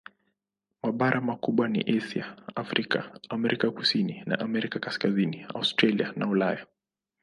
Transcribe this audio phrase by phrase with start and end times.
[0.83, 6.67] Mabara makubwa ni Asia, Afrika, Amerika Kusini na Amerika Kaskazini, Australia na Ulaya.